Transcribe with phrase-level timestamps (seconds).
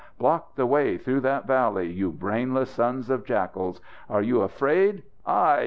[0.17, 3.79] Block the way through that valley, you brainless sons of jackals!
[4.09, 5.03] Are you afraid?
[5.27, 5.59] _Ai!